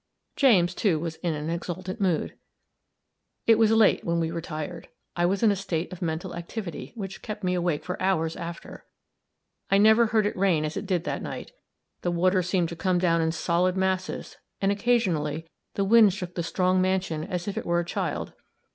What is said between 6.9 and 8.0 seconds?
which kept me awake